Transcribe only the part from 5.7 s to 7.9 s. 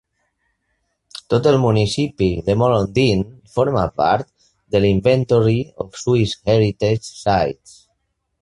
of Swiss Heritage Sites.